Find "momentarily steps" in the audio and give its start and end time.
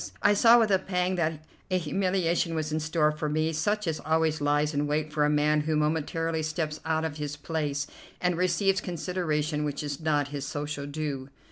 5.75-6.79